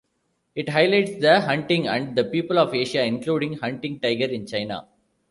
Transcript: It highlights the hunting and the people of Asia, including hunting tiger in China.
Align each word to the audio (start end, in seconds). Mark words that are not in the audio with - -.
It 0.55 0.69
highlights 0.69 1.17
the 1.19 1.41
hunting 1.41 1.87
and 1.87 2.15
the 2.15 2.23
people 2.23 2.57
of 2.57 2.73
Asia, 2.73 3.03
including 3.03 3.57
hunting 3.59 3.99
tiger 3.99 4.25
in 4.25 4.47
China. 4.47 4.87